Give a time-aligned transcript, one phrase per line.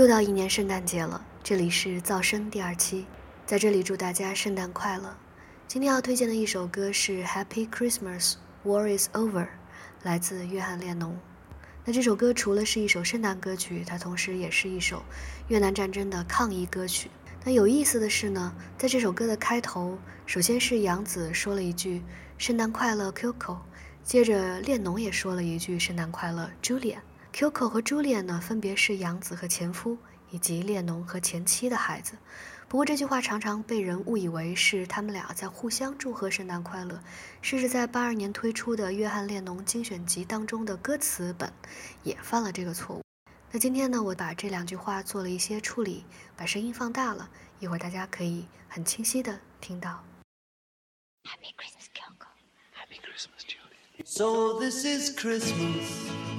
[0.00, 3.04] 又到一年圣诞节了，这里是噪声第二期，
[3.44, 5.14] 在这里祝大家圣诞快乐。
[5.68, 9.44] 今天要推荐的一首歌是《Happy Christmas, War is Over》，
[10.02, 11.18] 来自约翰列侬。
[11.84, 15.02] 那这首歌除了是一首圣诞歌曲，它同时也是一首
[15.48, 17.10] 越南战争的抗议歌曲。
[17.44, 22.02] 那有意思的是呢，在这首歌的开头，首先是杨子说了一句
[22.38, 23.58] “圣诞快乐，Coco”，
[24.02, 26.96] 接着列侬也说了一句“圣诞快乐，Julia”。
[27.32, 29.96] Coco 和 Julia 呢，分别是杨子和前夫，
[30.30, 32.18] 以及列侬和前妻的孩子。
[32.68, 37.02] 不过这句话常常被人误以为是他们俩在互相祝贺圣诞快乐，
[37.42, 41.52] 甚至在八二年推出的约翰列侬精选集当中的歌词本
[42.02, 43.02] 也犯了这个错误。
[43.50, 46.04] 那今天呢，我把这两句话做了一些处理，
[46.36, 47.28] 把声音放大了，
[47.58, 50.04] 一会儿大家可以很清晰的听到。
[51.24, 52.28] Happy Christmas, Kyoko.
[52.74, 54.04] Happy Christmas, Julie.
[54.04, 56.29] So this is Christmas,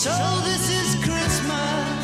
[0.00, 0.10] So
[0.44, 2.00] this is Christmas.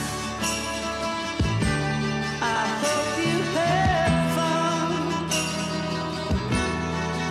[2.42, 4.90] I hope you had fun.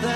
[0.02, 0.16] The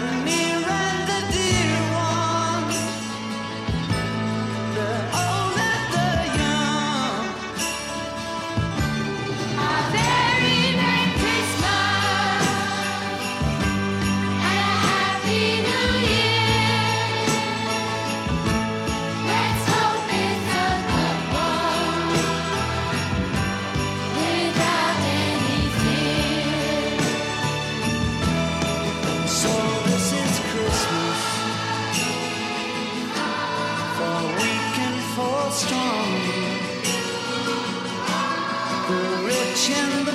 [35.51, 36.11] strong,
[38.87, 40.07] the rich and